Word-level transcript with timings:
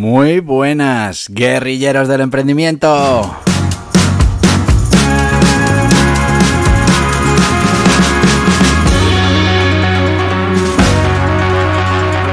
Muy 0.00 0.38
buenas, 0.38 1.26
guerrilleros 1.28 2.06
del 2.06 2.20
emprendimiento. 2.20 3.36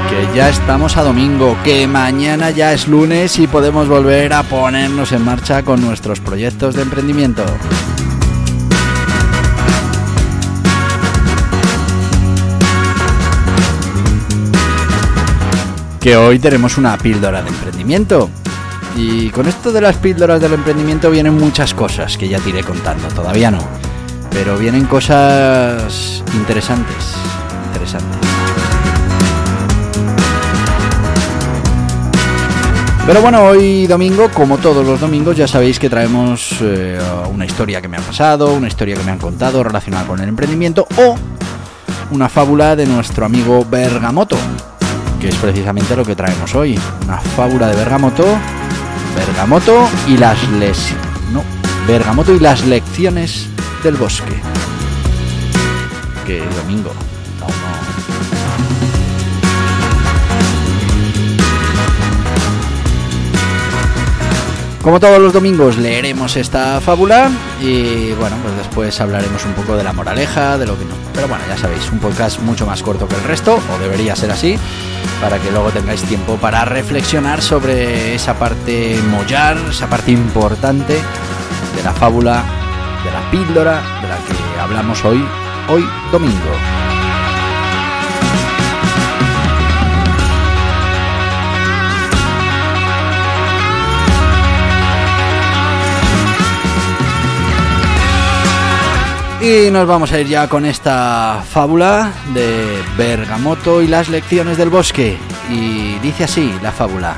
Que 0.08 0.36
ya 0.36 0.48
estamos 0.48 0.96
a 0.96 1.02
domingo, 1.02 1.56
que 1.64 1.88
mañana 1.88 2.50
ya 2.50 2.72
es 2.72 2.86
lunes 2.86 3.36
y 3.40 3.48
podemos 3.48 3.88
volver 3.88 4.32
a 4.32 4.44
ponernos 4.44 5.10
en 5.10 5.24
marcha 5.24 5.64
con 5.64 5.80
nuestros 5.80 6.20
proyectos 6.20 6.76
de 6.76 6.82
emprendimiento. 6.82 7.44
Que 16.06 16.16
hoy 16.16 16.38
tenemos 16.38 16.78
una 16.78 16.96
píldora 16.96 17.42
de 17.42 17.48
emprendimiento. 17.48 18.30
Y 18.96 19.28
con 19.30 19.48
esto 19.48 19.72
de 19.72 19.80
las 19.80 19.96
píldoras 19.96 20.40
del 20.40 20.52
emprendimiento 20.52 21.10
vienen 21.10 21.36
muchas 21.36 21.74
cosas 21.74 22.16
que 22.16 22.28
ya 22.28 22.38
te 22.38 22.50
iré 22.50 22.62
contando, 22.62 23.08
todavía 23.08 23.50
no. 23.50 23.58
Pero 24.30 24.56
vienen 24.56 24.84
cosas 24.84 26.22
interesantes, 26.32 26.94
interesantes. 27.66 28.20
Pero 33.04 33.20
bueno, 33.20 33.42
hoy 33.42 33.88
domingo, 33.88 34.30
como 34.32 34.58
todos 34.58 34.86
los 34.86 35.00
domingos, 35.00 35.36
ya 35.36 35.48
sabéis 35.48 35.80
que 35.80 35.90
traemos 35.90 36.58
eh, 36.60 37.00
una 37.32 37.46
historia 37.46 37.82
que 37.82 37.88
me 37.88 37.96
ha 37.96 38.00
pasado, 38.00 38.54
una 38.54 38.68
historia 38.68 38.94
que 38.94 39.02
me 39.02 39.10
han 39.10 39.18
contado 39.18 39.64
relacionada 39.64 40.06
con 40.06 40.20
el 40.20 40.28
emprendimiento 40.28 40.86
o 40.98 41.16
una 42.12 42.28
fábula 42.28 42.76
de 42.76 42.86
nuestro 42.86 43.26
amigo 43.26 43.66
Bergamoto, 43.68 44.38
que 45.20 45.28
es 45.28 45.36
precisamente 45.36 45.96
lo 45.96 46.04
que 46.04 46.14
traemos 46.14 46.54
hoy. 46.54 46.78
Una 47.04 47.18
fábula 47.18 47.68
de 47.68 47.76
Bergamoto, 47.76 48.24
Bergamoto 49.16 49.88
y 50.08 50.16
las 50.16 50.42
les... 50.52 50.92
No, 51.32 51.42
Bergamoto 51.86 52.34
y 52.34 52.40
las 52.40 52.64
lecciones 52.66 53.48
del 53.82 53.96
bosque. 53.96 54.40
Que 56.26 56.40
domingo. 56.56 56.92
Como 64.86 65.00
todos 65.00 65.18
los 65.18 65.32
domingos 65.32 65.78
leeremos 65.78 66.36
esta 66.36 66.80
fábula 66.80 67.28
y 67.60 68.12
bueno, 68.12 68.36
pues 68.40 68.56
después 68.56 69.00
hablaremos 69.00 69.44
un 69.44 69.52
poco 69.54 69.76
de 69.76 69.82
la 69.82 69.92
moraleja, 69.92 70.56
de 70.58 70.64
lo 70.64 70.78
que 70.78 70.84
no. 70.84 70.94
Pero 71.12 71.26
bueno, 71.26 71.42
ya 71.48 71.58
sabéis, 71.58 71.90
un 71.90 71.98
podcast 71.98 72.38
mucho 72.42 72.66
más 72.66 72.84
corto 72.84 73.08
que 73.08 73.16
el 73.16 73.24
resto, 73.24 73.56
o 73.56 73.78
debería 73.80 74.14
ser 74.14 74.30
así, 74.30 74.56
para 75.20 75.40
que 75.40 75.50
luego 75.50 75.70
tengáis 75.70 76.02
tiempo 76.04 76.36
para 76.36 76.64
reflexionar 76.64 77.42
sobre 77.42 78.14
esa 78.14 78.38
parte 78.38 78.96
mollar, 79.10 79.56
esa 79.68 79.88
parte 79.88 80.12
importante 80.12 80.94
de 80.94 81.82
la 81.82 81.92
fábula, 81.92 82.44
de 83.04 83.10
la 83.10 83.28
píldora 83.32 83.82
de 84.00 84.08
la 84.08 84.18
que 84.18 84.60
hablamos 84.60 85.04
hoy, 85.04 85.20
hoy 85.68 85.84
domingo. 86.12 86.52
Y 99.46 99.70
nos 99.70 99.86
vamos 99.86 100.10
a 100.10 100.20
ir 100.20 100.26
ya 100.26 100.48
con 100.48 100.66
esta 100.66 101.40
fábula 101.48 102.12
de 102.34 102.82
Bergamoto 102.98 103.80
y 103.80 103.86
las 103.86 104.08
lecciones 104.08 104.58
del 104.58 104.70
bosque. 104.70 105.16
Y 105.48 106.00
dice 106.00 106.24
así 106.24 106.52
la 106.64 106.72
fábula. 106.72 107.14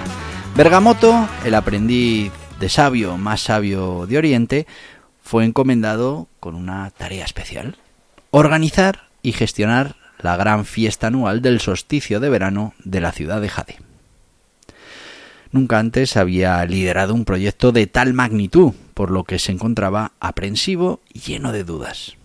Bergamoto, 0.54 1.26
el 1.46 1.54
aprendiz 1.54 2.30
de 2.60 2.68
sabio 2.68 3.16
más 3.16 3.40
sabio 3.40 4.04
de 4.06 4.18
Oriente, 4.18 4.66
fue 5.22 5.46
encomendado 5.46 6.28
con 6.38 6.54
una 6.54 6.90
tarea 6.90 7.24
especial. 7.24 7.78
Organizar 8.30 9.08
y 9.22 9.32
gestionar 9.32 9.96
la 10.20 10.36
gran 10.36 10.66
fiesta 10.66 11.06
anual 11.06 11.40
del 11.40 11.60
solsticio 11.60 12.20
de 12.20 12.28
verano 12.28 12.74
de 12.84 13.00
la 13.00 13.12
ciudad 13.12 13.40
de 13.40 13.48
Jade. 13.48 13.76
Nunca 15.50 15.78
antes 15.78 16.18
había 16.18 16.62
liderado 16.66 17.14
un 17.14 17.24
proyecto 17.24 17.72
de 17.72 17.86
tal 17.86 18.12
magnitud, 18.12 18.74
por 18.92 19.10
lo 19.10 19.24
que 19.24 19.38
se 19.38 19.50
encontraba 19.50 20.12
aprensivo 20.20 21.00
y 21.10 21.20
lleno 21.20 21.52
de 21.52 21.64
dudas. 21.64 22.17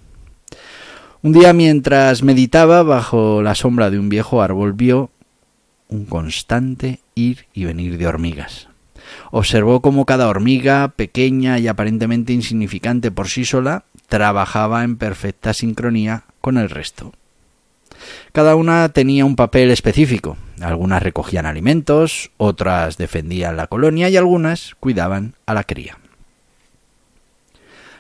Un 1.24 1.32
día 1.32 1.54
mientras 1.54 2.22
meditaba 2.22 2.84
bajo 2.84 3.42
la 3.42 3.56
sombra 3.56 3.90
de 3.90 3.98
un 3.98 4.10
viejo 4.10 4.42
árbol 4.42 4.74
vio 4.74 5.10
un 5.88 6.04
constante 6.04 7.00
ir 7.16 7.46
y 7.54 7.64
venir 7.64 7.98
de 7.98 8.08
hormigas. 8.08 8.68
Observó 9.32 9.82
cómo 9.82 10.06
cada 10.06 10.28
hormiga, 10.28 10.90
pequeña 10.90 11.60
y 11.60 11.70
aparentemente 11.70 12.34
insignificante 12.34 13.10
por 13.10 13.30
sí 13.30 13.46
sola, 13.46 13.86
trabajaba 14.10 14.84
en 14.84 14.98
perfecta 14.98 15.54
sincronía 15.54 16.26
con 16.42 16.58
el 16.58 16.70
resto. 16.70 17.14
Cada 18.34 18.58
una 18.58 18.90
tenía 18.90 19.24
un 19.24 19.38
papel 19.38 19.72
específico. 19.72 20.36
Algunas 20.60 21.02
recogían 21.02 21.46
alimentos, 21.46 22.32
otras 22.36 22.98
defendían 22.98 23.56
la 23.56 23.68
colonia 23.68 24.10
y 24.10 24.18
algunas 24.18 24.76
cuidaban 24.82 25.36
a 25.46 25.54
la 25.54 25.64
cría. 25.64 25.98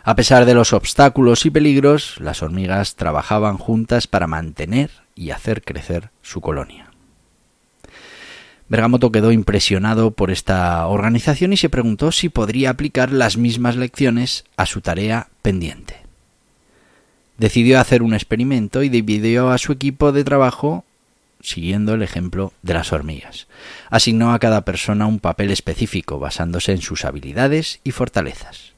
A 0.06 0.16
pesar 0.16 0.46
de 0.46 0.53
los 0.53 0.74
obstáculos 0.74 1.46
y 1.46 1.50
peligros, 1.50 2.16
las 2.19 2.44
hormigas 2.44 2.96
trabajaban 2.96 3.58
juntas 3.58 4.06
para 4.06 4.28
mantener 4.28 4.91
y 5.16 5.31
hacer 5.31 5.64
crecer 5.64 6.09
su 6.22 6.41
colonia. 6.41 6.91
Bergamoto 8.68 9.13
quedó 9.13 9.31
impresionado 9.31 10.12
por 10.12 10.30
esta 10.30 10.86
organización 10.88 11.53
y 11.53 11.58
se 11.58 11.69
preguntó 11.69 12.12
si 12.12 12.28
podría 12.28 12.72
aplicar 12.72 13.13
las 13.13 13.38
mismas 13.38 13.78
lecciones 13.78 14.44
a 14.58 14.66
su 14.66 14.81
tarea 14.81 15.30
pendiente. 15.42 15.96
Decidió 17.38 17.80
hacer 17.80 18.03
un 18.03 18.13
experimento 18.13 18.84
y 18.84 18.90
dividió 18.90 19.52
a 19.52 19.58
su 19.58 19.72
equipo 19.72 20.12
de 20.12 20.25
trabajo 20.25 20.84
siguiendo 21.40 21.94
el 21.94 22.02
ejemplo 22.02 22.52
de 22.62 22.74
las 22.74 22.92
hormigas. 22.92 23.47
Asignó 23.90 24.34
a 24.34 24.40
cada 24.40 24.66
persona 24.66 25.06
un 25.06 25.19
papel 25.19 25.52
específico 25.52 26.19
basándose 26.19 26.72
en 26.72 26.81
sus 26.81 27.06
habilidades 27.06 27.80
y 27.84 27.92
fortalezas. 27.92 28.72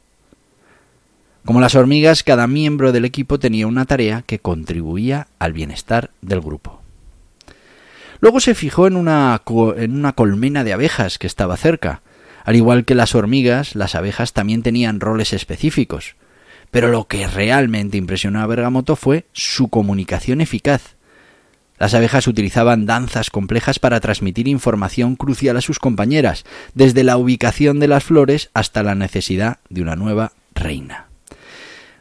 Como 1.45 1.61
las 1.61 1.75
hormigas, 1.75 2.23
cada 2.23 2.47
miembro 2.47 2.91
del 2.91 3.05
equipo 3.05 3.37
tenía 3.37 3.67
una 3.67 3.85
tarea 3.85 4.23
que 4.23 4.39
contribuía 4.39 5.27
al 5.37 5.53
bienestar 5.53 6.09
del 6.21 6.41
grupo. 6.41 6.81
Luego 8.19 8.39
se 8.39 8.55
fijó 8.55 8.87
en 8.87 8.95
una, 8.95 9.43
en 9.77 9.95
una 9.95 10.13
colmena 10.13 10.63
de 10.63 10.73
abejas 10.73 11.19
que 11.19 11.27
estaba 11.27 11.55
cerca. 11.55 12.01
Al 12.45 12.55
igual 12.55 12.83
que 12.83 12.95
las 12.95 13.13
hormigas, 13.13 13.75
las 13.75 13.93
abejas 13.93 14.33
también 14.33 14.63
tenían 14.63 14.99
roles 14.99 15.33
específicos. 15.33 16.15
Pero 16.71 16.87
lo 16.87 17.07
que 17.07 17.27
realmente 17.27 17.97
impresionó 17.97 18.41
a 18.41 18.47
Bergamoto 18.47 18.95
fue 18.95 19.25
su 19.31 19.67
comunicación 19.67 20.41
eficaz. 20.41 20.95
Las 21.77 21.93
abejas 21.93 22.25
utilizaban 22.25 22.87
danzas 22.87 23.29
complejas 23.29 23.77
para 23.77 23.99
transmitir 23.99 24.47
información 24.47 25.15
crucial 25.15 25.57
a 25.57 25.61
sus 25.61 25.77
compañeras, 25.77 26.43
desde 26.73 27.03
la 27.03 27.17
ubicación 27.17 27.79
de 27.79 27.87
las 27.87 28.03
flores 28.03 28.49
hasta 28.55 28.81
la 28.81 28.95
necesidad 28.95 29.59
de 29.69 29.83
una 29.83 29.95
nueva 29.95 30.31
reina. 30.55 31.09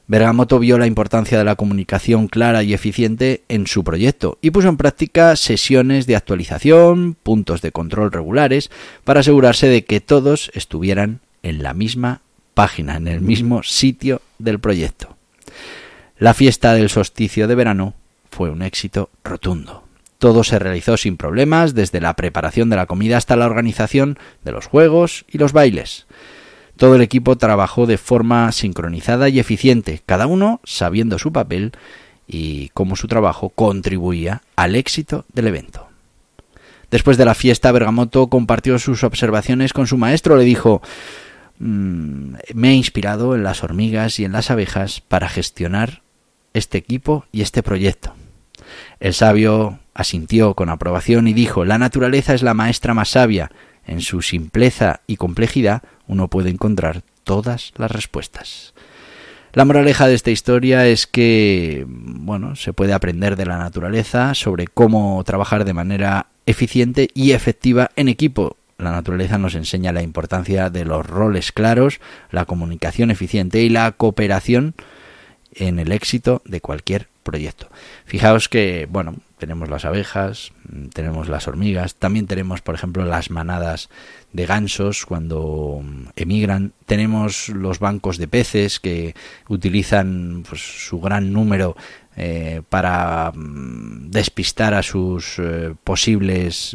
Bergamoto 0.07 0.59
vio 0.59 0.77
la 0.77 0.87
importancia 0.87 1.39
de 1.39 1.45
la 1.45 1.57
comunicación 1.57 2.29
clara 2.29 2.63
y 2.63 2.75
eficiente 2.75 3.43
en 3.49 3.67
su 3.67 3.85
proyecto 3.85 4.39
y 4.43 4.51
puso 4.51 4.69
en 4.69 4.77
práctica 4.77 5.35
sesiones 5.37 6.07
de 6.07 6.15
actualización, 6.15 7.17
puntos 7.23 7.63
de 7.63 7.73
control 7.73 8.13
regulares, 8.13 8.71
para 9.05 9.21
asegurarse 9.21 9.67
de 9.67 9.85
que 9.85 10.01
todos 10.01 10.51
estuvieran 10.55 11.21
en 11.43 11.63
la 11.63 11.73
misma 11.73 12.21
página, 12.53 12.97
en 12.97 13.09
el 13.09 13.23
mismo 13.23 13.63
sitio 13.63 14.21
del 14.39 14.61
proyecto. 14.61 15.17
La 16.19 16.35
fiesta 16.35 16.75
del 16.75 16.91
solsticio 16.91 17.49
de 17.49 17.55
verano 17.55 17.95
fue 18.31 18.51
un 18.51 18.63
éxito 18.63 19.09
rotundo. 19.25 19.85
Todo 20.19 20.45
se 20.45 20.59
realizó 20.59 20.97
sin 20.97 21.17
problemas, 21.17 21.75
desde 21.75 22.01
la 22.01 22.15
preparación 22.15 22.71
de 22.71 22.77
la 22.77 22.87
comida 22.87 23.17
hasta 23.17 23.37
la 23.37 23.47
organización 23.47 24.19
de 24.45 24.53
los 24.53 24.67
juegos 24.67 25.25
y 25.29 25.39
los 25.39 25.53
bailes. 25.53 26.07
Todo 26.77 26.97
el 26.97 27.03
equipo 27.03 27.37
trabajó 27.37 27.87
de 27.87 27.99
forma 27.99 28.51
sincronizada 28.53 29.29
y 29.29 29.39
eficiente, 29.39 30.03
cada 30.05 30.27
uno 30.27 30.61
sabiendo 30.65 31.19
su 31.19 31.33
papel 31.33 31.73
y 32.27 32.71
cómo 32.71 32.97
su 32.97 33.07
trabajo 33.07 33.51
contribuía 33.51 34.43
al 34.57 34.75
éxito 34.75 35.25
del 35.33 35.49
evento. 35.49 35.89
Después 36.91 37.17
de 37.17 37.25
la 37.25 37.35
fiesta, 37.35 37.73
Bergamoto 37.73 38.29
compartió 38.29 38.79
sus 38.79 39.05
observaciones 39.05 39.73
con 39.73 39.87
su 39.87 39.97
maestro. 39.97 40.37
Le 40.37 40.45
dijo, 40.45 40.83
mm, 41.59 42.35
me 42.55 42.71
he 42.71 42.75
inspirado 42.75 43.35
en 43.35 43.43
las 43.43 43.63
hormigas 43.65 44.19
y 44.21 44.25
en 44.25 44.33
las 44.33 44.51
abejas 44.51 45.01
para 45.01 45.29
gestionar 45.29 46.03
este 46.53 46.79
equipo 46.79 47.27
y 47.33 47.43
este 47.43 47.63
proyecto. 47.63 48.15
El 49.01 49.15
sabio 49.15 49.81
asintió 49.93 50.55
con 50.55 50.69
aprobación 50.69 51.29
y 51.29 51.33
dijo, 51.33 51.65
la 51.65 51.79
naturaleza 51.79 52.35
es 52.35 52.43
la 52.43 52.55
maestra 52.55 52.95
más 52.95 53.11
sabia. 53.11 53.51
En 53.87 54.01
su 54.01 54.23
simpleza 54.23 55.01
y 55.07 55.17
complejidad 55.17 55.83
uno 56.07 56.29
puede 56.29 56.51
encontrar 56.51 57.03
todas 57.25 57.73
las 57.77 57.91
respuestas. 57.91 58.75
La 59.53 59.65
moraleja 59.65 60.09
de 60.09 60.15
esta 60.15 60.33
historia 60.33 60.87
es 60.87 61.07
que, 61.07 61.85
bueno, 61.87 62.57
se 62.57 62.73
puede 62.73 62.93
aprender 62.93 63.37
de 63.37 63.47
la 63.47 63.57
naturaleza 63.57 64.35
sobre 64.35 64.67
cómo 64.67 65.23
trabajar 65.25 65.65
de 65.65 65.73
manera 65.73 66.27
eficiente 66.45 67.09
y 67.15 67.33
efectiva 67.33 67.91
en 67.95 68.09
equipo. 68.09 68.57
La 68.79 68.91
naturaleza 68.91 69.39
nos 69.39 69.55
enseña 69.55 69.93
la 69.93 70.03
importancia 70.03 70.71
de 70.71 70.85
los 70.85 71.07
roles 71.07 71.53
claros, 71.53 72.01
la 72.33 72.47
comunicación 72.47 73.13
eficiente 73.13 73.63
y 73.63 73.69
la 73.69 73.93
cooperación 73.93 74.75
en 75.55 75.79
el 75.79 75.93
éxito 75.93 76.43
de 76.45 76.61
cualquier 76.61 77.09
proyecto. 77.23 77.69
Fijaos 78.07 78.49
que, 78.49 78.89
bueno, 78.91 79.15
tenemos 79.45 79.69
las 79.69 79.85
abejas, 79.85 80.53
mm, 80.73 80.87
tenemos 80.87 81.29
las 81.29 81.47
hormigas, 81.47 81.97
también 81.97 82.27
tenemos, 82.27 82.63
por 82.63 82.75
ejemplo, 82.75 83.05
las 83.05 83.31
manadas 83.31 83.91
de 84.33 84.47
gansos 84.47 85.05
cuando 85.05 85.83
mm, 85.85 86.07
emigran, 86.17 86.73
tenemos 86.87 87.51
los 87.51 87.79
bancos 87.79 88.17
de 88.17 88.27
peces 88.27 88.81
que 88.81 89.15
utilizan 89.47 90.45
pues, 90.49 90.63
su 90.63 90.99
gran 90.99 91.31
número 91.35 91.77
eh, 92.17 92.63
para 92.71 93.33
mm, 93.35 94.11
despistar 94.11 94.73
a 94.73 94.83
sus 94.83 95.39
eh, 95.39 95.75
posibles 95.85 96.75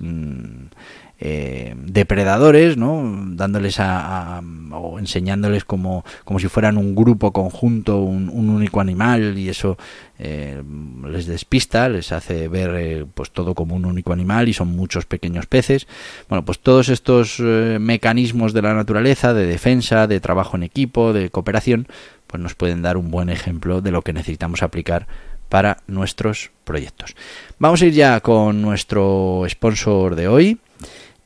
eh, 1.21 1.75
depredadores, 1.77 2.77
¿no? 2.77 3.04
dándoles 3.31 3.80
a, 3.80 4.42
o 4.71 5.00
enseñándoles 5.00 5.66
como, 5.66 6.06
como 6.24 6.39
si 6.39 6.48
fueran 6.48 6.77
un 6.77 6.95
grupo 6.95 7.33
conjunto, 7.33 8.01
un, 8.01 8.30
único 8.30 8.80
animal 8.80 9.38
y 9.38 9.50
eso 9.50 9.77
eh, 10.18 10.63
les 11.06 11.25
despista, 11.25 11.89
les 11.89 12.13
hace 12.13 12.48
ver 12.48 12.75
eh, 12.77 13.06
pues 13.13 13.31
todo 13.31 13.54
como 13.54 13.75
un 13.75 13.86
único 13.86 14.13
animal 14.13 14.48
y 14.48 14.54
son 14.54 14.69
muchos 14.69 15.06
pequeños 15.06 15.45
peces. 15.45 15.88
Bueno, 16.30 16.45
pues 16.45 16.60
todos 16.60 16.88
estos 16.88 17.39
mecanismos 17.39 18.54
de 18.54 18.62
la 18.62 18.74
naturaleza, 18.74 19.33
de 19.33 19.45
defensa, 19.45 20.07
de 20.07 20.21
trabajo 20.21 20.56
en 20.56 20.63
equipo, 20.63 21.12
de 21.12 21.30
cooperación, 21.30 21.88
pues 22.27 22.42
nos 22.42 22.56
pueden 22.56 22.81
dar 22.81 22.95
un 22.95 23.12
buen 23.12 23.30
ejemplo 23.30 23.81
de 23.81 23.92
lo 23.92 24.04
que 24.04 24.13
necesitamos 24.13 24.63
aplicar 24.63 25.07
para 25.50 25.80
nuestros 25.88 26.51
proyectos. 26.63 27.16
Vamos 27.57 27.81
a 27.81 27.88
ir 27.88 27.94
ya 27.94 28.19
con 28.21 28.62
nuestro 28.62 29.44
sponsor 29.50 30.16
de 30.16 30.27
hoy. 30.27 30.60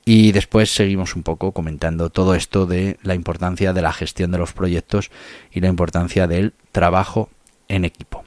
Y 0.05 0.33
después 0.33 0.73
seguimos 0.73 1.15
un 1.15 1.23
poco 1.23 1.53
comentando 1.53 2.09
todo 2.09 2.35
esto 2.35 2.65
de 2.65 2.97
la 3.03 3.15
importancia 3.15 3.71
de 3.71 3.81
la 3.81 3.93
gestión 3.93 4.31
de 4.31 4.37
los 4.37 4.51
proyectos 4.51 5.11
y 5.51 5.61
la 5.61 5.69
importancia 5.69 6.27
del 6.27 6.53
trabajo 6.71 7.29
en 7.69 7.85
equipo. 7.85 8.23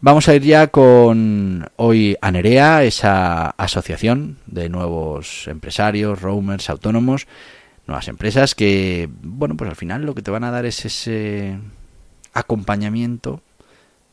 Vamos 0.00 0.28
a 0.28 0.34
ir 0.34 0.42
ya 0.42 0.66
con 0.66 1.66
hoy 1.76 2.16
Anerea, 2.20 2.84
esa 2.84 3.50
asociación 3.50 4.38
de 4.46 4.68
nuevos 4.68 5.46
empresarios, 5.46 6.20
roamers, 6.20 6.68
autónomos, 6.68 7.26
nuevas 7.86 8.08
empresas 8.08 8.54
que, 8.54 9.08
bueno, 9.22 9.56
pues 9.56 9.70
al 9.70 9.76
final 9.76 10.04
lo 10.04 10.14
que 10.14 10.22
te 10.22 10.30
van 10.30 10.44
a 10.44 10.50
dar 10.50 10.66
es 10.66 10.84
ese 10.84 11.58
acompañamiento, 12.34 13.40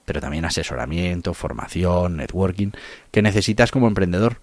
pero 0.06 0.22
también 0.22 0.46
asesoramiento, 0.46 1.34
formación, 1.34 2.18
networking 2.18 2.70
que 3.12 3.22
necesitas 3.22 3.72
como 3.72 3.88
emprendedor 3.88 4.38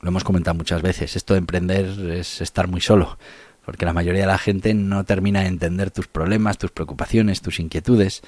lo 0.00 0.08
hemos 0.08 0.24
comentado 0.24 0.56
muchas 0.56 0.82
veces, 0.82 1.16
esto 1.16 1.34
de 1.34 1.38
emprender 1.38 1.86
es 2.10 2.40
estar 2.40 2.68
muy 2.68 2.80
solo, 2.80 3.18
porque 3.64 3.84
la 3.84 3.92
mayoría 3.92 4.22
de 4.22 4.28
la 4.28 4.38
gente 4.38 4.74
no 4.74 5.04
termina 5.04 5.40
de 5.40 5.48
entender 5.48 5.90
tus 5.90 6.08
problemas, 6.08 6.58
tus 6.58 6.70
preocupaciones, 6.70 7.42
tus 7.42 7.60
inquietudes. 7.60 8.22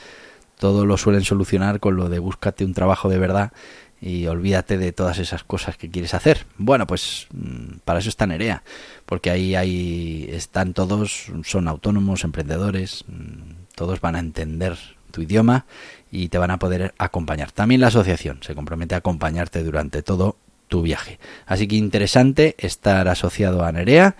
Todo 0.58 0.84
lo 0.84 0.98
suelen 0.98 1.24
solucionar 1.24 1.80
con 1.80 1.96
lo 1.96 2.10
de 2.10 2.18
búscate 2.18 2.66
un 2.66 2.74
trabajo 2.74 3.08
de 3.08 3.18
verdad 3.18 3.52
y 4.00 4.26
olvídate 4.26 4.78
de 4.78 4.92
todas 4.92 5.18
esas 5.18 5.44
cosas 5.44 5.76
que 5.76 5.90
quieres 5.90 6.14
hacer. 6.14 6.46
Bueno, 6.58 6.86
pues 6.86 7.26
mm, 7.32 7.78
para 7.84 7.98
eso 8.00 8.08
está 8.08 8.26
Nerea, 8.26 8.62
porque 9.06 9.30
ahí, 9.30 9.54
ahí 9.54 10.28
están 10.30 10.74
todos, 10.74 11.26
son 11.44 11.68
autónomos, 11.68 12.24
emprendedores, 12.24 13.04
mm, 13.08 13.74
todos 13.74 14.00
van 14.00 14.16
a 14.16 14.20
entender 14.20 14.76
tu 15.10 15.22
idioma 15.22 15.66
y 16.10 16.28
te 16.28 16.38
van 16.38 16.50
a 16.50 16.58
poder 16.58 16.94
acompañar. 16.98 17.52
También 17.52 17.80
la 17.80 17.88
asociación 17.88 18.40
se 18.42 18.54
compromete 18.54 18.94
a 18.94 18.98
acompañarte 18.98 19.62
durante 19.62 20.02
todo 20.02 20.36
tu 20.70 20.80
viaje. 20.80 21.18
Así 21.44 21.68
que 21.68 21.76
interesante 21.76 22.54
estar 22.56 23.06
asociado 23.08 23.62
a 23.62 23.72
Nerea 23.72 24.16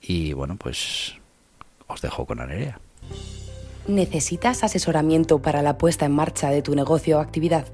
y 0.00 0.34
bueno, 0.34 0.56
pues 0.56 1.14
os 1.88 2.00
dejo 2.00 2.26
con 2.26 2.38
Nerea. 2.38 2.78
¿Necesitas 3.88 4.62
asesoramiento 4.62 5.40
para 5.40 5.62
la 5.62 5.76
puesta 5.76 6.06
en 6.06 6.12
marcha 6.12 6.50
de 6.50 6.62
tu 6.62 6.76
negocio 6.76 7.18
o 7.18 7.20
actividad? 7.20 7.66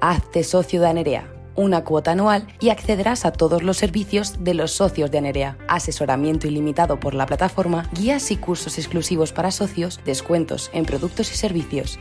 Hazte 0.00 0.44
socio 0.44 0.80
de 0.80 0.88
Anerea, 0.88 1.32
una 1.56 1.84
cuota 1.84 2.12
anual 2.12 2.46
y 2.60 2.68
accederás 2.68 3.24
a 3.24 3.32
todos 3.32 3.62
los 3.62 3.76
servicios 3.76 4.44
de 4.44 4.54
los 4.54 4.72
socios 4.72 5.10
de 5.10 5.18
Anerea. 5.18 5.56
Asesoramiento 5.68 6.48
ilimitado 6.48 7.00
por 7.00 7.14
la 7.14 7.26
plataforma, 7.26 7.88
guías 7.92 8.30
y 8.30 8.36
cursos 8.36 8.76
exclusivos 8.78 9.32
para 9.32 9.50
socios, 9.52 10.00
descuentos 10.04 10.70
en 10.72 10.84
productos 10.84 11.32
y 11.32 11.36
servicios 11.36 11.98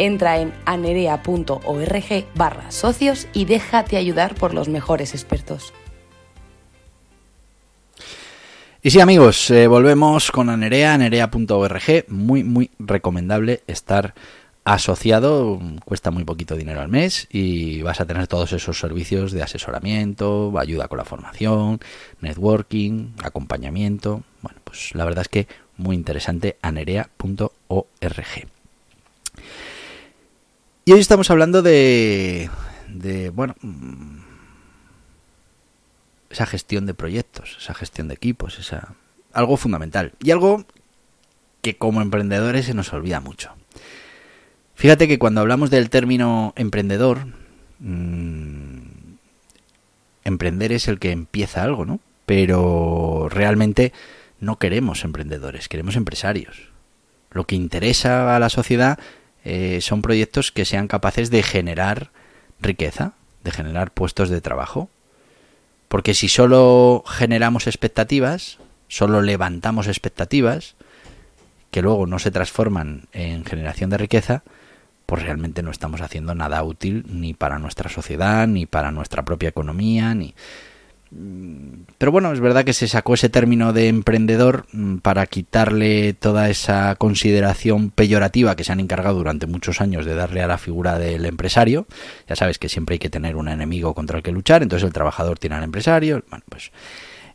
Entra 0.00 0.40
en 0.40 0.54
anerea.org 0.64 2.24
barra 2.34 2.70
socios 2.70 3.28
y 3.34 3.44
déjate 3.44 3.98
ayudar 3.98 4.34
por 4.34 4.54
los 4.54 4.70
mejores 4.70 5.12
expertos. 5.12 5.74
Y 8.82 8.92
sí 8.92 9.00
amigos, 9.00 9.50
eh, 9.50 9.66
volvemos 9.66 10.30
con 10.30 10.48
Anerea, 10.48 10.94
anerea.org, 10.94 12.06
muy 12.08 12.44
muy 12.44 12.70
recomendable 12.78 13.62
estar 13.66 14.14
asociado, 14.64 15.60
cuesta 15.84 16.10
muy 16.10 16.24
poquito 16.24 16.56
dinero 16.56 16.80
al 16.80 16.88
mes 16.88 17.28
y 17.30 17.82
vas 17.82 18.00
a 18.00 18.06
tener 18.06 18.26
todos 18.26 18.54
esos 18.54 18.78
servicios 18.78 19.32
de 19.32 19.42
asesoramiento, 19.42 20.54
ayuda 20.58 20.88
con 20.88 20.96
la 20.96 21.04
formación, 21.04 21.78
networking, 22.22 23.10
acompañamiento. 23.22 24.22
Bueno, 24.40 24.60
pues 24.64 24.94
la 24.94 25.04
verdad 25.04 25.22
es 25.22 25.28
que 25.28 25.46
muy 25.76 25.94
interesante, 25.94 26.56
anerea.org. 26.62 28.48
Y 30.90 30.92
hoy 30.92 30.98
estamos 30.98 31.30
hablando 31.30 31.62
de, 31.62 32.50
de, 32.88 33.30
bueno, 33.30 33.54
mm, 33.62 34.18
esa 36.30 36.46
gestión 36.46 36.84
de 36.84 36.94
proyectos, 36.94 37.58
esa 37.60 37.74
gestión 37.74 38.08
de 38.08 38.14
equipos, 38.14 38.58
esa, 38.58 38.96
algo 39.32 39.56
fundamental. 39.56 40.14
Y 40.18 40.32
algo 40.32 40.64
que 41.62 41.76
como 41.76 42.02
emprendedores 42.02 42.66
se 42.66 42.74
nos 42.74 42.92
olvida 42.92 43.20
mucho. 43.20 43.52
Fíjate 44.74 45.06
que 45.06 45.20
cuando 45.20 45.42
hablamos 45.42 45.70
del 45.70 45.90
término 45.90 46.54
emprendedor, 46.56 47.18
mmm, 47.78 48.80
emprender 50.24 50.72
es 50.72 50.88
el 50.88 50.98
que 50.98 51.12
empieza 51.12 51.62
algo, 51.62 51.84
¿no? 51.84 52.00
Pero 52.26 53.28
realmente 53.30 53.92
no 54.40 54.58
queremos 54.58 55.04
emprendedores, 55.04 55.68
queremos 55.68 55.94
empresarios. 55.94 56.68
Lo 57.30 57.44
que 57.44 57.54
interesa 57.54 58.34
a 58.34 58.40
la 58.40 58.48
sociedad 58.48 58.98
eh, 59.44 59.80
son 59.80 60.02
proyectos 60.02 60.52
que 60.52 60.64
sean 60.64 60.88
capaces 60.88 61.30
de 61.30 61.42
generar 61.42 62.10
riqueza, 62.60 63.12
de 63.44 63.50
generar 63.50 63.92
puestos 63.92 64.28
de 64.28 64.40
trabajo. 64.40 64.88
Porque 65.88 66.14
si 66.14 66.28
solo 66.28 67.02
generamos 67.06 67.66
expectativas, 67.66 68.58
solo 68.88 69.22
levantamos 69.22 69.86
expectativas, 69.86 70.76
que 71.70 71.82
luego 71.82 72.06
no 72.06 72.18
se 72.18 72.30
transforman 72.30 73.04
en 73.12 73.44
generación 73.44 73.90
de 73.90 73.98
riqueza, 73.98 74.42
pues 75.06 75.22
realmente 75.22 75.62
no 75.62 75.70
estamos 75.70 76.00
haciendo 76.00 76.34
nada 76.34 76.62
útil 76.62 77.04
ni 77.08 77.34
para 77.34 77.58
nuestra 77.58 77.88
sociedad, 77.88 78.46
ni 78.46 78.66
para 78.66 78.92
nuestra 78.92 79.24
propia 79.24 79.48
economía, 79.48 80.14
ni 80.14 80.34
pero 81.98 82.12
bueno, 82.12 82.32
es 82.32 82.38
verdad 82.38 82.64
que 82.64 82.72
se 82.72 82.86
sacó 82.86 83.14
ese 83.14 83.28
término 83.28 83.72
de 83.72 83.88
emprendedor 83.88 84.66
mm, 84.72 84.98
para 84.98 85.26
quitarle 85.26 86.12
toda 86.12 86.48
esa 86.48 86.94
consideración 86.94 87.90
peyorativa 87.90 88.54
que 88.54 88.62
se 88.62 88.70
han 88.70 88.78
encargado 88.78 89.16
durante 89.18 89.48
muchos 89.48 89.80
años 89.80 90.06
de 90.06 90.14
darle 90.14 90.42
a 90.42 90.46
la 90.46 90.56
figura 90.56 90.98
del 90.98 91.26
empresario. 91.26 91.86
Ya 92.28 92.36
sabes 92.36 92.58
que 92.58 92.68
siempre 92.68 92.94
hay 92.94 92.98
que 93.00 93.10
tener 93.10 93.34
un 93.34 93.48
enemigo 93.48 93.92
contra 93.92 94.18
el 94.18 94.22
que 94.22 94.30
luchar, 94.30 94.62
entonces 94.62 94.86
el 94.86 94.92
trabajador 94.92 95.38
tiene 95.38 95.56
al 95.56 95.64
empresario. 95.64 96.22
Bueno, 96.30 96.44
pues 96.48 96.70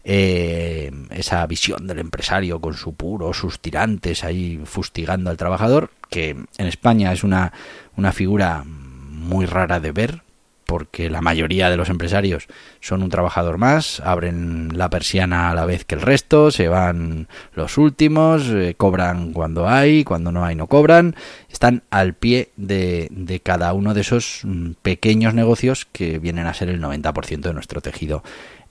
eh, 0.05 0.91
esa 1.09 1.45
visión 1.45 1.85
del 1.85 1.99
empresario 1.99 2.61
con 2.61 2.75
su 2.75 2.93
puro, 2.93 3.33
sus 3.33 3.59
tirantes 3.59 4.23
ahí 4.23 4.61
fustigando 4.63 5.29
al 5.29 5.37
trabajador, 5.37 5.89
que 6.09 6.29
en 6.29 6.67
España 6.67 7.11
es 7.11 7.25
una, 7.25 7.51
una 7.97 8.13
figura 8.13 8.63
muy 8.65 9.45
rara 9.45 9.81
de 9.81 9.91
ver, 9.91 10.21
porque 10.65 11.09
la 11.09 11.21
mayoría 11.21 11.69
de 11.69 11.77
los 11.77 11.89
empresarios 11.89 12.47
son 12.79 13.03
un 13.03 13.09
trabajador 13.09 13.57
más, 13.57 13.99
abren 13.99 14.77
la 14.77 14.89
persiana 14.89 15.51
a 15.51 15.55
la 15.55 15.65
vez 15.65 15.85
que 15.85 15.95
el 15.95 16.01
resto, 16.01 16.51
se 16.51 16.67
van 16.67 17.27
los 17.53 17.77
últimos, 17.77 18.47
eh, 18.49 18.75
cobran 18.75 19.31
cuando 19.33 19.67
hay, 19.67 20.03
cuando 20.03 20.31
no 20.31 20.43
hay 20.45 20.55
no 20.55 20.67
cobran, 20.67 21.15
están 21.49 21.83
al 21.89 22.13
pie 22.13 22.49
de, 22.55 23.09
cada 23.43 23.73
uno 23.73 23.93
de 23.93 24.01
esos 24.01 24.41
mm, 24.43 24.71
pequeños 24.81 25.33
negocios 25.33 25.87
que 25.91 26.19
vienen 26.19 26.47
a 26.47 26.53
ser 26.53 26.69
el 26.69 26.81
90% 26.81 27.41
de 27.41 27.53
nuestro 27.53 27.81
tejido 27.81 28.23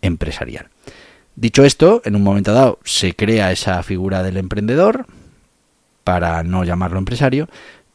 empresarial. 0.03 0.69
Dicho 1.37 1.65
esto, 1.65 2.03
en 2.05 2.17
un 2.17 2.23
momento 2.23 2.53
dado 2.53 2.79
se 2.85 3.15
crea 3.15 3.53
esa 3.53 3.83
figura 3.83 4.23
del 4.23 4.37
emprendedor, 4.37 5.07
para 6.05 6.43
no 6.43 6.65
llamarlo 6.65 6.99
empresario, 6.99 7.49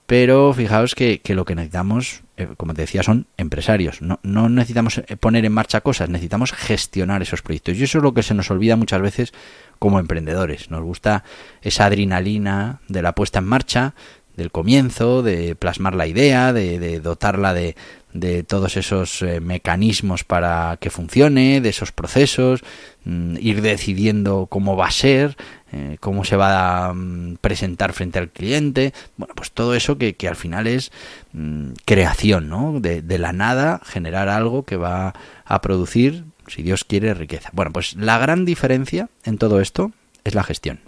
pero 0.10 0.52
fijaos 0.54 0.96
que, 0.96 1.22
lo 1.28 1.46
que 1.46 1.54
necesitamos, 1.54 2.24
eh, 2.36 2.48
como 2.58 2.74
te 2.74 2.82
decía, 2.82 3.04
son 3.04 3.28
empresarios. 3.38 4.02
No, 4.02 4.20
no, 4.24 4.50
necesitamos 4.50 4.98
eh, 4.98 5.18
poner 5.18 5.46
en 5.46 5.52
marcha 5.52 5.82
cosas, 5.82 6.10
necesitamos 6.10 6.52
gestionar 6.52 7.22
esos 7.22 7.44
proyectos. 7.44 7.78
Y 7.78 7.84
eso 7.84 8.00
es 8.00 8.04
lo 8.04 8.16
que 8.16 8.24
se 8.24 8.34
nos 8.34 8.50
olvida 8.50 8.76
muchas 8.76 9.04
veces 9.04 9.34
como 9.78 10.00
emprendedores. 10.00 10.72
Nos 10.72 10.82
gusta 10.82 11.24
esa 11.62 11.86
adrenalina 11.86 12.82
de 12.88 13.04
la 13.04 13.14
puesta 13.14 13.38
en 13.38 13.46
marcha, 13.46 13.94
del 14.36 14.50
comienzo, 14.50 15.22
de 15.22 15.56
plasmar 15.56 15.94
la 15.94 16.08
idea, 16.08 16.54
de, 16.54 17.00
dotarla 17.02 17.54
de, 17.54 17.76
de, 18.12 18.42
todos 18.42 18.78
esos 18.78 19.22
eh, 19.22 19.42
mecanismos 19.42 20.24
para 20.24 20.78
que 20.82 20.90
funcione, 20.90 21.62
de 21.62 21.70
esos 21.70 21.92
procesos, 21.92 22.62
mm, 23.04 23.36
ir 23.40 23.62
decidiendo 23.62 24.48
cómo 24.48 24.76
va 24.76 24.88
a 24.88 24.92
ser, 24.92 25.38
eh, 25.72 25.98
cómo 26.00 26.24
se 26.24 26.36
va 26.36 26.88
a 26.88 26.94
mm, 26.94 27.38
presentar 27.42 27.94
frente 27.94 28.20
al 28.20 28.30
cliente, 28.30 28.94
bueno, 29.18 29.34
pues 29.36 29.52
todo 29.52 29.76
eso 29.76 29.98
que, 29.98 30.16
al 30.28 30.36
final 30.36 30.68
es 30.68 30.92
mm, 31.34 31.72
creación, 31.86 32.50
¿no? 32.50 32.80
De, 32.80 33.02
de 33.02 33.18
la 33.18 33.34
nada 33.34 33.82
generar 33.84 34.30
algo 34.30 34.64
que 34.64 34.78
va 34.78 35.14
a 35.46 35.62
producir, 35.62 36.24
si 36.48 36.64
Dios 36.64 36.84
quiere, 36.84 37.14
riqueza. 37.14 37.50
Bueno, 37.54 37.72
pues 37.72 37.96
la 37.96 38.18
gran 38.18 38.46
diferencia 38.46 39.10
en 39.24 39.38
todo 39.38 39.62
esto 39.62 39.92
es 40.24 40.36
la 40.36 40.44
gestión. 40.44 40.80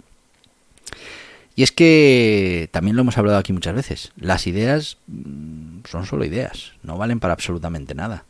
Y 1.54 1.62
es 1.62 1.72
que 1.72 2.68
también 2.72 2.96
lo 2.96 3.02
hemos 3.02 3.18
hablado 3.18 3.38
aquí 3.38 3.52
muchas 3.52 3.74
veces. 3.74 4.12
Las 4.16 4.46
ideas 4.46 4.98
mm, 5.06 5.80
son 5.88 6.06
solo 6.06 6.24
ideas, 6.24 6.72
no 6.82 6.96
valen 6.96 7.20
para 7.20 7.34
absolutamente 7.34 7.94
nada. 7.94 8.24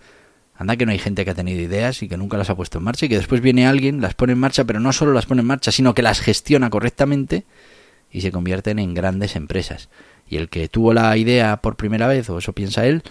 Anda 0.63 0.77
que 0.77 0.87
no 0.87 0.93
hay 0.93 0.99
gente 0.99 1.25
que 1.25 1.33
ha 1.33 1.35
tenido 1.35 1.61
ideas 1.61 2.03
y 2.03 2.09
que 2.09 2.17
nunca 2.17 2.37
las 2.37 2.49
ha 2.49 2.55
puesto 2.55 2.79
en 2.79 2.85
marcha 2.85 3.07
y 3.07 3.09
que 3.09 3.17
después 3.17 3.41
viene 3.41 3.67
alguien, 3.67 4.01
las 4.01 4.15
pone 4.15 4.33
en 4.33 4.39
marcha, 4.39 4.65
pero 4.65 4.79
no 4.79 4.93
solo 4.93 5.13
las 5.13 5.27
pone 5.27 5.41
en 5.41 5.47
marcha, 5.49 5.73
sino 5.73 5.93
que 5.93 6.03
las 6.03 6.21
gestiona 6.21 6.71
correctamente 6.71 7.45
y 8.13 8.21
se 8.21 8.31
convierten 8.31 8.79
en 8.79 8.95
grandes 8.95 9.35
empresas. 9.35 9.89
Y 10.29 10.37
el 10.37 10.49
que 10.49 10.69
tuvo 10.69 10.95
la 10.95 11.17
idea 11.17 11.57
por 11.57 11.75
primera 11.75 12.07
vez, 12.07 12.31
o 12.31 12.39
eso 12.39 12.53
piensa 12.53 12.87
él, 12.87 13.03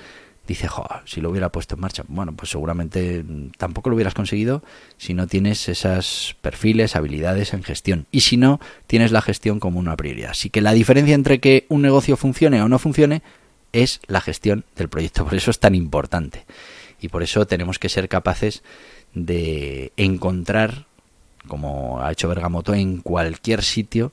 dice, 0.48 0.70
jo, 0.70 0.88
si 1.04 1.20
lo 1.20 1.30
hubiera 1.30 1.50
puesto 1.50 1.76
en 1.76 1.82
marcha. 1.82 2.04
Bueno, 2.08 2.34
pues 2.34 2.52
seguramente 2.52 3.26
tampoco 3.58 3.90
lo 3.90 3.96
hubieras 3.96 4.14
conseguido 4.14 4.64
si 4.98 5.14
no 5.14 5.28
tienes 5.28 5.68
esos 5.68 6.38
perfiles, 6.42 6.96
habilidades 6.96 7.54
en 7.54 7.64
gestión. 7.64 8.06
Y 8.12 8.22
si 8.22 8.38
no, 8.38 8.62
tienes 8.88 9.12
la 9.12 9.22
gestión 9.22 9.60
como 9.60 9.78
una 9.78 9.98
prioridad. 9.98 10.32
Así 10.32 10.50
que 10.50 10.62
la 10.62 10.72
diferencia 10.72 11.16
entre 11.16 11.42
que 11.42 11.66
un 11.68 11.82
negocio 11.82 12.16
funcione 12.16 12.62
o 12.62 12.70
no 12.70 12.80
funcione 12.80 13.22
es 13.74 14.00
la 14.08 14.22
gestión 14.22 14.64
del 14.78 14.88
proyecto. 14.88 15.26
Por 15.26 15.36
eso 15.36 15.52
es 15.52 15.60
tan 15.60 15.76
importante. 15.76 16.46
Y 17.02 17.10
por 17.10 17.24
eso 17.24 17.46
tenemos 17.48 17.80
que 17.80 17.90
ser 17.90 18.08
capaces 18.08 18.64
de 19.14 19.92
encontrar, 19.98 20.86
como 21.48 22.02
ha 22.02 22.12
hecho 22.12 22.30
Bergamoto, 22.30 22.74
en 22.74 22.98
cualquier 23.02 23.64
sitio, 23.64 24.12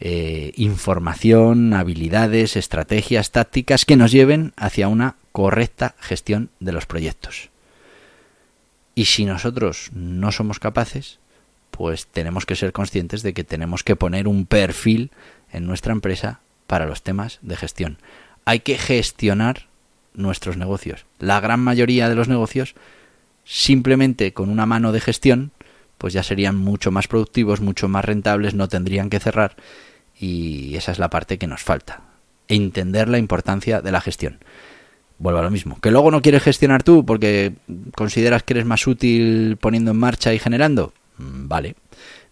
eh, 0.00 0.52
información, 0.56 1.74
habilidades, 1.74 2.56
estrategias, 2.56 3.30
tácticas 3.30 3.84
que 3.84 3.96
nos 3.96 4.10
lleven 4.10 4.52
hacia 4.56 4.88
una 4.88 5.14
correcta 5.30 5.94
gestión 6.00 6.50
de 6.58 6.72
los 6.72 6.86
proyectos. 6.86 7.50
Y 8.94 9.04
si 9.04 9.24
nosotros 9.24 9.90
no 9.94 10.32
somos 10.32 10.58
capaces, 10.58 11.18
pues 11.70 12.06
tenemos 12.06 12.46
que 12.46 12.56
ser 12.56 12.72
conscientes 12.72 13.22
de 13.22 13.32
que 13.32 13.44
tenemos 13.44 13.84
que 13.84 13.96
poner 13.96 14.28
un 14.28 14.44
perfil 14.44 15.10
en 15.52 15.66
nuestra 15.66 15.92
empresa 15.92 16.40
para 16.66 16.86
los 16.86 17.02
temas 17.02 17.38
de 17.42 17.56
gestión. 17.56 17.98
Hay 18.44 18.60
que 18.60 18.78
gestionar 18.78 19.66
nuestros 20.14 20.56
negocios. 20.56 21.06
La 21.18 21.40
gran 21.40 21.60
mayoría 21.60 22.08
de 22.08 22.14
los 22.14 22.28
negocios, 22.28 22.74
simplemente 23.44 24.32
con 24.32 24.48
una 24.48 24.66
mano 24.66 24.92
de 24.92 25.00
gestión, 25.00 25.52
pues 25.98 26.12
ya 26.12 26.22
serían 26.22 26.56
mucho 26.56 26.90
más 26.90 27.08
productivos, 27.08 27.60
mucho 27.60 27.88
más 27.88 28.04
rentables, 28.04 28.54
no 28.54 28.68
tendrían 28.68 29.10
que 29.10 29.20
cerrar 29.20 29.56
y 30.18 30.76
esa 30.76 30.92
es 30.92 30.98
la 30.98 31.10
parte 31.10 31.38
que 31.38 31.46
nos 31.46 31.62
falta. 31.62 32.02
Entender 32.48 33.08
la 33.08 33.18
importancia 33.18 33.80
de 33.80 33.92
la 33.92 34.00
gestión 34.00 34.38
vuelvo 35.18 35.38
a 35.38 35.42
lo 35.42 35.50
mismo. 35.50 35.80
Que 35.80 35.90
luego 35.90 36.10
no 36.10 36.20
quieres 36.20 36.42
gestionar 36.42 36.82
tú 36.82 37.06
porque 37.06 37.54
consideras 37.94 38.42
que 38.42 38.54
eres 38.54 38.66
más 38.66 38.86
útil 38.86 39.56
poniendo 39.60 39.92
en 39.92 39.96
marcha 39.96 40.34
y 40.34 40.38
generando, 40.38 40.92
mm, 41.18 41.48
vale. 41.48 41.76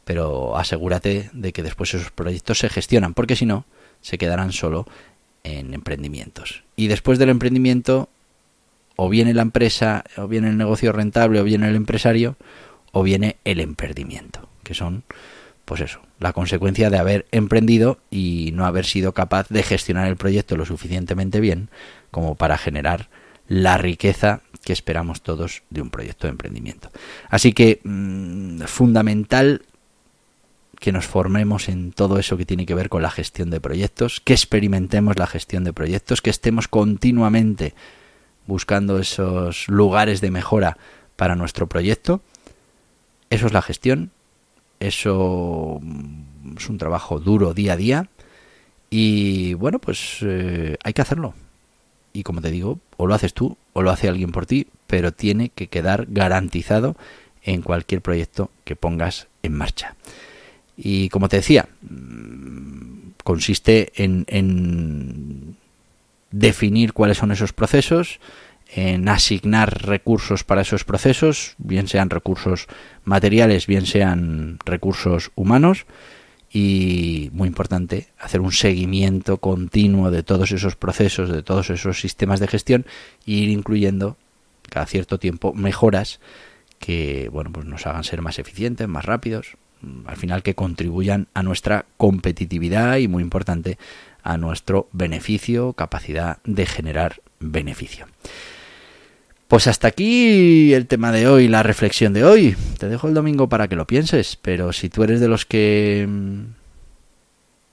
Pero 0.05 0.57
asegúrate 0.57 1.31
de 1.33 1.53
que 1.53 1.63
después 1.63 1.95
esos 1.95 2.11
proyectos 2.11 2.59
se 2.59 2.69
gestionan, 2.69 3.15
porque 3.15 3.37
si 3.37 3.47
no, 3.47 3.65
se 4.01 4.19
quedarán 4.19 4.53
solo 4.53 4.87
en 5.45 5.75
emprendimientos. 5.75 6.65
Y 6.77 6.89
después 6.89 7.19
del 7.19 7.31
emprendimiento, 7.31 8.09
o 8.97 9.09
viene 9.09 9.35
la 9.35 9.43
empresa, 9.43 10.05
o 10.17 10.29
viene 10.29 10.49
el 10.49 10.59
negocio 10.59 10.93
rentable, 10.93 11.41
o 11.41 11.45
viene 11.45 11.69
el 11.69 11.77
empresario, 11.77 12.37
o 12.93 13.03
viene 13.03 13.37
el 13.45 13.61
emprendimiento, 13.61 14.49
que 14.63 14.75
son, 14.75 15.05
pues 15.65 15.81
eso, 15.81 16.01
la 16.19 16.33
consecuencia 16.33 16.91
de 16.91 16.99
haber 16.99 17.27
emprendido 17.33 17.99
y 18.11 18.51
no 18.55 18.67
haber 18.67 18.85
sido 18.85 19.13
capaz 19.13 19.49
de 19.49 19.63
gestionar 19.63 20.09
el 20.09 20.17
proyecto 20.17 20.57
lo 20.57 20.67
suficientemente 20.67 21.41
bien 21.41 21.71
como 22.11 22.35
para 22.35 22.59
generar 22.59 23.09
la 23.49 23.79
riqueza 23.79 24.43
que 24.65 24.73
esperamos 24.73 25.23
todos 25.23 25.63
de 25.71 25.81
un 25.83 25.91
proyecto 25.91 26.27
de 26.27 26.33
emprendimiento. 26.33 26.91
Así 27.29 27.53
que 27.53 27.81
mm, 27.83 28.63
fundamental 28.63 29.63
que 30.81 30.93
nos 30.93 31.07
formemos 31.07 31.69
en 31.69 31.93
todo 31.93 32.19
eso 32.19 32.37
que 32.37 32.47
tiene 32.47 32.67
que 32.67 32.75
ver 32.75 32.89
con 32.89 33.03
la 33.03 33.11
gestión 33.11 33.51
de 33.51 33.61
proyectos, 33.61 34.21
que 34.21 34.33
experimentemos 34.33 35.19
la 35.19 35.27
gestión 35.27 35.63
de 35.63 35.75
proyectos, 35.75 36.23
que 36.23 36.31
estemos 36.31 36.69
continuamente 36.69 37.75
buscando 38.47 38.99
esos 38.99 39.69
lugares 39.69 40.23
de 40.23 40.31
mejora 40.31 40.79
para 41.17 41.37
nuestro 41.37 41.69
proyecto. 41.69 42.23
Eso 43.29 43.47
es 43.47 43.53
la 43.53 43.63
gestión, 43.63 44.11
eso 44.81 45.79
mm, 45.83 46.57
es 46.57 46.69
un 46.71 46.79
trabajo 46.79 47.21
duro 47.21 47.53
día 47.53 47.75
a 47.75 47.77
día 47.77 48.09
y 48.89 49.53
bueno, 49.55 49.79
pues 49.79 50.19
eh, 50.23 50.79
hay 50.83 50.95
que 50.95 51.03
hacerlo, 51.03 51.35
y 52.15 52.23
como 52.23 52.41
te 52.41 52.51
digo, 52.51 52.81
o 52.97 53.07
lo 53.07 53.15
haces 53.15 53.35
tú 53.35 53.59
o 53.75 53.83
lo 53.83 53.91
hace 53.91 54.09
alguien 54.09 54.33
por 54.33 54.47
ti, 54.47 54.67
pero 54.87 55.13
tiene 55.13 55.51
que 55.51 55.69
quedar 55.69 56.07
garantizado 56.09 56.97
en 57.43 57.61
cualquier 57.61 58.01
proyecto 58.01 58.51
que 58.65 58.77
pongas 58.77 59.29
en 59.43 59.53
marcha. 59.53 59.95
Y 60.83 61.11
como 61.11 61.29
te 61.29 61.37
decía, 61.37 61.69
consiste 63.23 63.93
en, 64.03 64.25
en 64.29 65.57
definir 66.31 66.95
cuáles 66.95 67.19
son 67.19 67.33
esos 67.33 67.53
procesos, 67.53 68.19
en 68.73 69.07
asignar 69.09 69.87
recursos 69.87 70.43
para 70.43 70.63
esos 70.63 70.85
procesos, 70.85 71.55
bien 71.59 71.87
sean 71.87 72.09
recursos 72.09 72.67
materiales, 73.05 73.67
bien 73.67 73.85
sean 73.85 74.59
recursos 74.65 75.33
humanos, 75.35 75.85
y 76.51 77.29
muy 77.35 77.47
importante 77.47 78.09
hacer 78.19 78.41
un 78.41 78.53
seguimiento 78.53 79.37
continuo 79.37 80.11
de 80.11 80.23
todos 80.23 80.51
esos 80.51 80.77
procesos, 80.77 81.29
de 81.29 81.43
todos 81.43 81.69
esos 81.69 82.01
sistemas 82.01 82.41
de 82.41 82.49
gestión 82.49 82.87
e 83.27 83.33
ir 83.33 83.51
incluyendo 83.51 84.17
cada 84.69 84.87
cierto 84.87 85.19
tiempo 85.19 85.53
mejoras 85.53 86.21
que 86.79 87.29
bueno, 87.31 87.53
pues 87.53 87.67
nos 87.67 87.87
hagan 87.87 88.03
ser 88.03 88.23
más 88.23 88.39
eficientes, 88.39 88.89
más 88.89 89.05
rápidos, 89.05 89.59
al 90.07 90.17
final 90.17 90.43
que 90.43 90.55
contribuyan 90.55 91.29
a 91.35 91.43
nuestra 91.43 91.87
competitividad 91.97 92.97
y 92.99 93.09
muy 93.09 93.23
importante 93.23 93.79
a 94.23 94.37
nuestro 94.37 94.89
beneficio, 94.93 95.73
capacidad 95.73 96.39
de 96.45 96.67
generar 96.67 97.21
beneficio. 97.39 98.07
Pues 99.49 99.67
hasta 99.67 99.89
aquí 99.89 100.73
el 100.75 100.87
tema 100.87 101.11
de 101.11 101.27
hoy, 101.27 101.49
la 101.49 101.65
reflexión 101.65 102.13
de 102.13 102.25
hoy. 102.25 102.55
Te 102.79 102.89
dejo 102.89 103.09
el 103.09 103.15
domingo 103.15 103.49
para 103.49 103.67
que 103.67 103.75
lo 103.75 103.87
pienses, 103.87 104.37
pero 104.37 104.73
si 104.73 104.89
tú 104.89 105.03
eres 105.03 105.19
de 105.19 105.27
los 105.27 105.45
que 105.45 106.07
mm, 106.09 106.43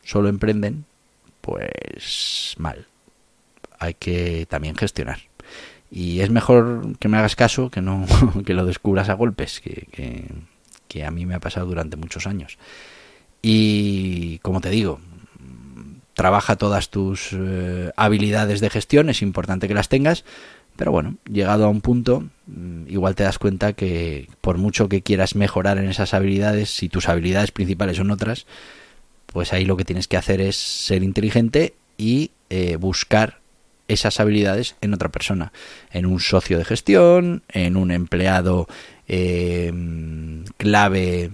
solo 0.04 0.30
emprenden, 0.30 0.86
pues 1.42 2.56
mal. 2.58 2.88
Hay 3.78 3.94
que 3.94 4.48
también 4.50 4.76
gestionar. 4.76 5.20
Y 5.92 6.22
es 6.22 6.32
mejor 6.32 6.98
que 6.98 7.10
me 7.10 7.18
hagas 7.18 7.36
caso 7.36 7.70
que 7.70 7.82
no 7.82 8.06
que 8.46 8.56
lo 8.56 8.66
descubras 8.66 9.10
a 9.10 9.14
golpes, 9.14 9.62
que, 9.62 9.88
que, 9.92 10.26
a 11.06 11.12
mí 11.12 11.25
me 11.25 11.36
ha 11.36 11.39
pasado 11.39 11.67
durante 11.67 11.98
muchos 11.98 12.27
años. 12.27 12.58
Y 13.41 14.39
como 14.39 14.62
te 14.62 14.70
digo, 14.70 15.00
trabaja 16.13 16.56
todas 16.56 16.89
tus 16.89 17.29
eh, 17.34 17.91
habilidades 17.96 18.60
de 18.60 18.70
gestión, 18.70 19.10
es 19.10 19.22
importante 19.22 19.67
que 19.67 19.75
las 19.75 19.88
tengas, 19.88 20.25
pero 20.75 20.91
bueno, 20.91 21.17
llegado 21.32 21.65
a 21.65 21.70
un 21.70 21.82
punto, 21.82 22.24
mm, 22.48 22.88
igual 22.88 23.15
te 23.15 23.24
das 23.24 23.38
cuenta 23.38 23.74
que 23.74 24.27
por 24.41 24.58
mucho 24.58 24.89
que 24.89 25.01
quieras 25.03 25.36
mejorar 25.36 25.77
en 25.77 25.89
esas 25.89 26.13
habilidades, 26.13 26.70
si 26.72 26.89
tus 26.89 27.08
habilidades 27.08 27.51
principales 27.51 27.98
son 27.98 28.12
otras, 28.12 28.48
pues 29.27 29.53
ahí 29.53 29.65
lo 29.65 29.77
que 29.77 29.86
tienes 29.86 30.08
que 30.08 30.17
hacer 30.17 30.41
es 30.41 30.56
ser 30.56 31.03
inteligente 31.03 31.75
y 31.98 32.32
eh, 32.50 32.77
buscar 32.77 33.39
esas 33.88 34.20
habilidades 34.20 34.75
en 34.82 34.94
otra 34.94 35.10
persona, 35.10 35.51
en 35.91 36.06
un 36.06 36.20
socio 36.20 36.58
de 36.58 36.65
gestión, 36.65 37.44
en 37.50 37.77
un 37.77 37.91
empleado 37.91 38.67
eh, 39.08 39.72
clave 40.58 41.32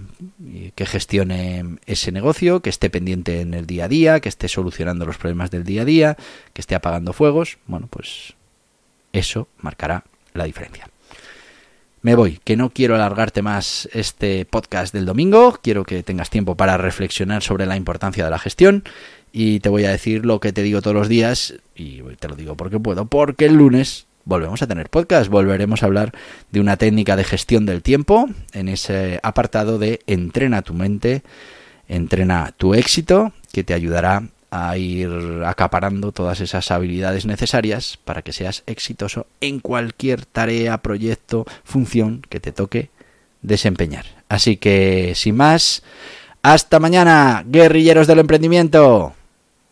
que 0.74 0.86
gestione 0.86 1.78
ese 1.86 2.12
negocio, 2.12 2.60
que 2.60 2.70
esté 2.70 2.90
pendiente 2.90 3.40
en 3.40 3.54
el 3.54 3.66
día 3.66 3.86
a 3.86 3.88
día, 3.88 4.20
que 4.20 4.28
esté 4.28 4.48
solucionando 4.48 5.06
los 5.06 5.18
problemas 5.18 5.50
del 5.50 5.64
día 5.64 5.82
a 5.82 5.84
día, 5.84 6.16
que 6.52 6.60
esté 6.60 6.74
apagando 6.74 7.12
fuegos. 7.12 7.58
Bueno, 7.66 7.88
pues 7.90 8.34
eso 9.12 9.48
marcará 9.58 10.04
la 10.32 10.44
diferencia. 10.44 10.88
Me 12.02 12.14
voy, 12.14 12.38
que 12.44 12.56
no 12.56 12.68
quiero 12.68 12.94
alargarte 12.94 13.40
más 13.40 13.88
este 13.94 14.44
podcast 14.44 14.92
del 14.92 15.06
domingo, 15.06 15.58
quiero 15.62 15.84
que 15.84 16.02
tengas 16.02 16.28
tiempo 16.28 16.54
para 16.54 16.76
reflexionar 16.76 17.42
sobre 17.42 17.64
la 17.64 17.76
importancia 17.76 18.24
de 18.24 18.30
la 18.30 18.38
gestión 18.38 18.84
y 19.36 19.58
te 19.58 19.68
voy 19.68 19.84
a 19.84 19.90
decir 19.90 20.24
lo 20.24 20.38
que 20.38 20.52
te 20.52 20.62
digo 20.62 20.80
todos 20.80 20.94
los 20.94 21.08
días 21.08 21.54
y 21.74 22.02
te 22.20 22.28
lo 22.28 22.36
digo 22.36 22.56
porque 22.56 22.78
puedo, 22.78 23.06
porque 23.06 23.46
el 23.46 23.54
lunes 23.54 24.06
volvemos 24.24 24.62
a 24.62 24.68
tener 24.68 24.88
podcast, 24.88 25.28
volveremos 25.28 25.82
a 25.82 25.86
hablar 25.86 26.12
de 26.52 26.60
una 26.60 26.76
técnica 26.76 27.16
de 27.16 27.24
gestión 27.24 27.66
del 27.66 27.82
tiempo 27.82 28.28
en 28.52 28.68
ese 28.68 29.18
apartado 29.24 29.80
de 29.80 29.98
entrena 30.06 30.62
tu 30.62 30.72
mente, 30.72 31.24
entrena 31.88 32.54
tu 32.56 32.74
éxito, 32.74 33.32
que 33.52 33.64
te 33.64 33.74
ayudará 33.74 34.22
a 34.52 34.78
ir 34.78 35.10
acaparando 35.44 36.12
todas 36.12 36.40
esas 36.40 36.70
habilidades 36.70 37.26
necesarias 37.26 37.98
para 38.04 38.22
que 38.22 38.32
seas 38.32 38.62
exitoso 38.68 39.26
en 39.40 39.58
cualquier 39.58 40.26
tarea, 40.26 40.78
proyecto, 40.78 41.44
función 41.64 42.22
que 42.28 42.38
te 42.38 42.52
toque 42.52 42.90
desempeñar. 43.42 44.06
Así 44.28 44.58
que, 44.58 45.14
sin 45.16 45.34
más, 45.34 45.82
hasta 46.42 46.78
mañana, 46.78 47.42
guerrilleros 47.44 48.06
del 48.06 48.20
emprendimiento. 48.20 49.12